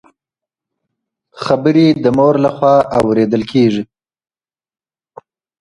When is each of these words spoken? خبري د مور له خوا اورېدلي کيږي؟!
خبري 1.45 1.87
د 2.03 2.05
مور 2.17 2.33
له 2.45 2.49
خوا 2.55 2.75
اورېدلي 2.99 3.45
کيږي؟! 3.53 3.83